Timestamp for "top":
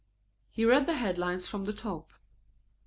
1.73-2.11